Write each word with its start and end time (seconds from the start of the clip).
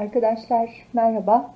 Arkadaşlar 0.00 0.70
merhaba. 0.92 1.54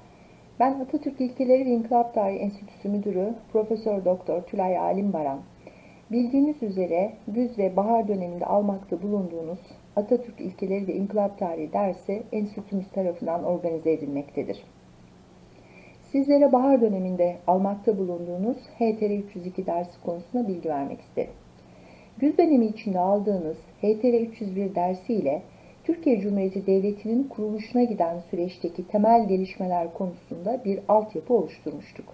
Ben 0.60 0.81
Atatürk 0.81 1.21
İlkeleri 1.21 1.67
ve 1.67 1.71
İnkılap 1.71 2.15
Tarihi 2.15 2.39
Enstitüsü 2.39 2.89
Müdürü 2.89 3.35
Profesör 3.53 4.05
Doktor 4.05 4.43
Tülay 4.43 4.79
Alim 4.79 5.13
Baran. 5.13 5.41
Bildiğiniz 6.12 6.62
üzere 6.62 7.12
güz 7.29 7.59
ve 7.59 7.77
bahar 7.77 8.09
döneminde 8.09 8.46
almakta 8.46 9.03
bulunduğunuz 9.03 9.59
Atatürk 9.96 10.41
İlkeleri 10.41 10.88
ve 10.88 10.95
İnkılap 10.95 11.38
Tarihi 11.38 11.72
dersi 11.72 12.22
enstitümüz 12.33 12.88
tarafından 12.88 13.45
organize 13.45 13.93
edilmektedir. 13.93 14.64
Sizlere 16.02 16.52
bahar 16.52 16.80
döneminde 16.80 17.36
almakta 17.46 17.98
bulunduğunuz 17.98 18.56
HTR 18.79 19.11
302 19.11 19.66
dersi 19.66 20.02
konusunda 20.02 20.48
bilgi 20.48 20.68
vermek 20.68 21.00
isterim. 21.00 21.32
Güz 22.18 22.38
dönemi 22.38 22.66
içinde 22.66 22.98
aldığınız 22.98 23.58
HTR 23.82 24.20
301 24.20 24.74
dersi 24.74 25.14
ile 25.14 25.42
Türkiye 25.85 26.21
Cumhuriyeti 26.21 26.66
Devleti'nin 26.66 27.25
kuruluşuna 27.25 27.82
giden 27.82 28.19
süreçteki 28.19 28.89
temel 28.89 29.29
gelişmeler 29.29 29.95
konusunda 29.95 30.64
bir 30.64 30.81
altyapı 30.89 31.35
oluşturmuştuk. 31.35 32.05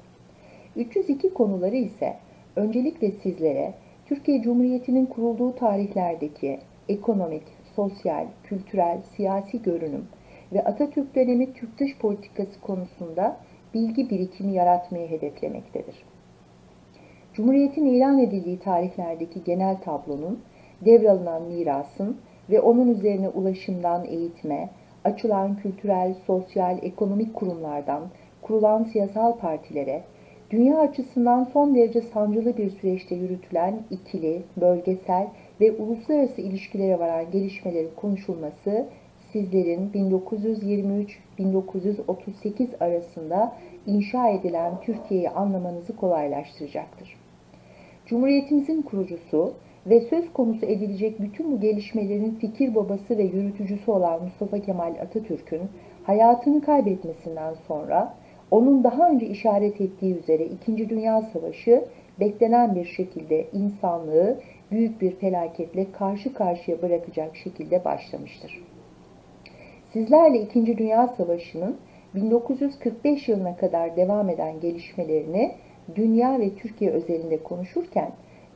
302 0.77 1.35
konuları 1.35 1.77
ise 1.77 2.17
öncelikle 2.57 3.11
sizlere 3.11 3.75
Türkiye 4.07 4.43
Cumhuriyeti'nin 4.43 5.07
kurulduğu 5.07 5.55
tarihlerdeki 5.55 6.59
ekonomik, 6.89 7.43
sosyal, 7.77 8.27
kültürel, 8.45 8.99
siyasi 9.17 9.63
görünüm 9.63 10.09
ve 10.52 10.65
Atatürk 10.65 11.15
dönemi 11.15 11.52
Türk 11.52 11.79
dış 11.79 11.99
politikası 11.99 12.61
konusunda 12.61 13.37
bilgi 13.75 14.11
birikimi 14.11 14.52
yaratmayı 14.52 15.09
hedeflemektedir. 15.09 15.95
Cumhuriyetin 17.35 17.87
ilan 17.87 18.19
edildiği 18.19 18.59
tarihlerdeki 18.59 19.45
genel 19.45 19.77
tablonun, 19.80 20.41
devralınan 20.85 21.43
mirasın 21.43 22.16
ve 22.51 22.61
onun 22.61 22.89
üzerine 22.89 23.29
ulaşımdan 23.29 24.05
eğitime, 24.05 24.69
açılan 25.05 25.57
kültürel, 25.57 26.15
sosyal, 26.27 26.79
ekonomik 26.83 27.35
kurumlardan, 27.35 28.03
kurulan 28.43 28.85
siyasal 28.85 29.37
partilere, 29.39 30.02
dünya 30.51 30.79
açısından 30.79 31.45
son 31.45 31.74
derece 31.74 32.01
sancılı 32.01 32.57
bir 32.57 32.71
süreçte 32.71 33.15
yürütülen 33.15 33.74
ikili, 33.91 34.43
bölgesel 34.57 35.27
ve 35.61 35.73
uluslararası 35.73 36.41
ilişkilere 36.41 36.99
varan 36.99 37.30
gelişmelerin 37.30 37.91
konuşulması 37.97 38.87
sizlerin 39.33 39.91
1923-1938 41.39 42.67
arasında 42.80 43.57
inşa 43.87 44.29
edilen 44.29 44.80
Türkiye'yi 44.80 45.30
anlamanızı 45.30 45.96
kolaylaştıracaktır. 45.96 47.17
Cumhuriyetimizin 48.07 48.83
kurucusu 48.83 49.52
ve 49.91 50.01
söz 50.01 50.33
konusu 50.33 50.66
edilecek 50.66 51.21
bütün 51.21 51.52
bu 51.52 51.60
gelişmelerin 51.60 52.35
fikir 52.41 52.74
babası 52.74 53.19
ve 53.19 53.23
yürütücüsü 53.23 53.91
olan 53.91 54.23
Mustafa 54.23 54.59
Kemal 54.59 54.95
Atatürk'ün 55.02 55.63
hayatını 56.05 56.63
kaybetmesinden 56.63 57.55
sonra 57.69 58.15
onun 58.51 58.85
daha 58.85 59.11
önce 59.11 59.27
işaret 59.27 59.80
ettiği 59.80 60.18
üzere 60.18 60.45
İkinci 60.45 60.88
Dünya 60.88 61.23
Savaşı 61.23 61.85
beklenen 62.21 62.74
bir 62.74 62.85
şekilde 62.85 63.46
insanlığı 63.52 64.41
büyük 64.71 65.00
bir 65.00 65.11
felaketle 65.11 65.93
karşı 65.93 66.34
karşıya 66.34 66.83
bırakacak 66.83 67.37
şekilde 67.37 67.84
başlamıştır. 67.84 68.65
Sizlerle 69.93 70.41
İkinci 70.41 70.78
Dünya 70.78 71.09
Savaşı'nın 71.09 71.77
1945 72.15 73.28
yılına 73.28 73.56
kadar 73.56 73.97
devam 73.97 74.28
eden 74.28 74.61
gelişmelerini 74.61 75.53
dünya 75.97 76.38
ve 76.41 76.55
Türkiye 76.55 76.91
özelinde 76.91 77.43
konuşurken 77.43 78.11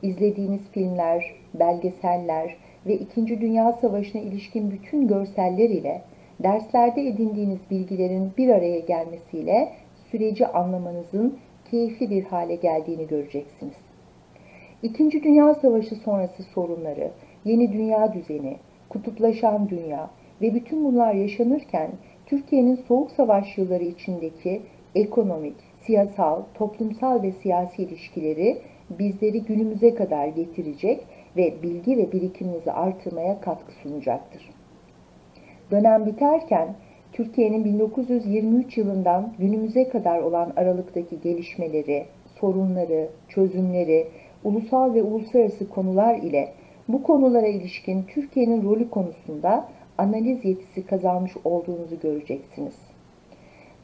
izlediğiniz 0.05 0.61
filmler, 0.71 1.35
belgeseller 1.53 2.55
ve 2.85 2.93
İkinci 2.93 3.41
Dünya 3.41 3.73
Savaşı'na 3.73 4.21
ilişkin 4.21 4.71
bütün 4.71 5.07
görseller 5.07 5.69
ile 5.69 6.01
derslerde 6.43 7.07
edindiğiniz 7.07 7.59
bilgilerin 7.71 8.31
bir 8.37 8.49
araya 8.49 8.79
gelmesiyle 8.79 9.71
süreci 10.11 10.47
anlamanızın 10.47 11.37
keyifli 11.71 12.09
bir 12.09 12.23
hale 12.23 12.55
geldiğini 12.55 13.07
göreceksiniz. 13.07 13.75
İkinci 14.83 15.23
Dünya 15.23 15.55
Savaşı 15.55 15.95
sonrası 15.95 16.43
sorunları, 16.43 17.11
yeni 17.45 17.73
dünya 17.73 18.13
düzeni, 18.13 18.57
kutuplaşan 18.89 19.69
dünya 19.69 20.09
ve 20.41 20.53
bütün 20.53 20.85
bunlar 20.85 21.13
yaşanırken 21.13 21.89
Türkiye'nin 22.25 22.75
Soğuk 22.75 23.11
Savaş 23.11 23.57
yılları 23.57 23.83
içindeki 23.83 24.61
ekonomik, 24.95 25.55
siyasal, 25.85 26.41
toplumsal 26.53 27.23
ve 27.23 27.31
siyasi 27.31 27.83
ilişkileri 27.83 28.61
bizleri 28.89 29.43
günümüze 29.43 29.95
kadar 29.95 30.27
getirecek 30.27 31.05
ve 31.37 31.53
bilgi 31.63 31.97
ve 31.97 32.11
birikiminizi 32.11 32.71
artırmaya 32.71 33.41
katkı 33.41 33.71
sunacaktır. 33.71 34.49
Dönem 35.71 36.05
biterken 36.05 36.75
Türkiye'nin 37.13 37.65
1923 37.65 38.77
yılından 38.77 39.33
günümüze 39.39 39.89
kadar 39.89 40.19
olan 40.19 40.53
aralıktaki 40.55 41.21
gelişmeleri, 41.21 42.05
sorunları, 42.39 43.07
çözümleri, 43.29 44.07
ulusal 44.43 44.93
ve 44.93 45.03
uluslararası 45.03 45.69
konular 45.69 46.15
ile 46.15 46.53
bu 46.87 47.03
konulara 47.03 47.47
ilişkin 47.47 48.03
Türkiye'nin 48.03 48.63
rolü 48.63 48.89
konusunda 48.89 49.67
analiz 49.97 50.45
yetisi 50.45 50.85
kazanmış 50.85 51.31
olduğunuzu 51.43 51.99
göreceksiniz. 51.99 52.75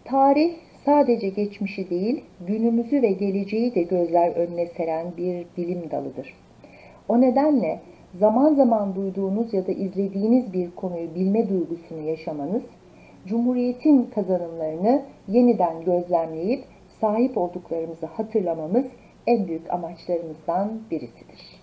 Tarih 0.06 0.54
sadece 0.86 1.30
geçmişi 1.30 1.90
değil, 1.90 2.24
günümüzü 2.48 3.02
ve 3.02 3.12
geleceği 3.12 3.76
de 3.76 3.84
gözler 3.84 4.32
önüne 4.32 4.66
seren 4.66 5.08
bir 5.18 5.46
bilim 5.58 5.92
dalıdır. 5.92 6.34
O 7.10 7.22
nedenle 7.22 7.80
zaman 8.20 8.54
zaman 8.54 8.96
duyduğunuz 8.96 9.54
ya 9.54 9.68
da 9.68 9.72
izlediğiniz 9.72 10.54
bir 10.54 10.72
konuyu 10.72 11.16
bilme 11.16 11.50
duygusunu 11.50 12.02
yaşamanız, 12.02 12.64
Cumhuriyet'in 13.26 14.10
kazanımlarını 14.16 15.02
yeniden 15.28 15.86
gözlemleyip 15.86 16.64
sahip 17.02 17.38
olduklarımızı 17.38 18.06
hatırlamamız 18.06 18.86
en 19.28 19.48
büyük 19.48 19.74
amaçlarımızdan 19.74 20.72
birisidir. 20.92 21.60